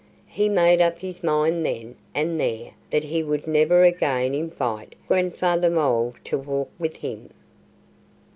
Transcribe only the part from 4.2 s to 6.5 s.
invite Grandfather Mole to